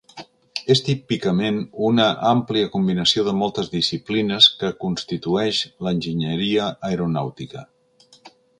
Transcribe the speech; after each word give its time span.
És 0.75 0.79
típicament 0.85 1.59
una 1.89 2.07
àmplia 2.29 2.71
combinació 2.77 3.25
de 3.27 3.35
moltes 3.41 3.69
disciplines 3.75 4.49
que 4.63 4.73
constitueix 4.87 5.61
l'enginyeria 5.89 6.71
aeronàutica. 6.91 7.67